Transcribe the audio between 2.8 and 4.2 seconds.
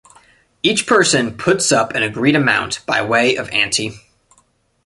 by way of ante.